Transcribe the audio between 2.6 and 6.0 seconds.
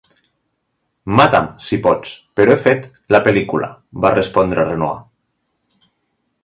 fet la pel·lícula", va respondre Renoir.